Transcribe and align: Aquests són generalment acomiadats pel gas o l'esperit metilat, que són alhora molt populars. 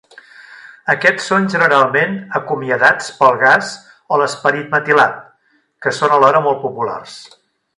Aquests 0.93 1.27
són 1.31 1.43
generalment 1.55 2.15
acomiadats 2.39 3.11
pel 3.19 3.37
gas 3.43 3.75
o 4.15 4.19
l'esperit 4.23 4.73
metilat, 4.75 5.23
que 5.87 5.95
són 5.99 6.17
alhora 6.17 6.43
molt 6.49 6.63
populars. 6.69 7.19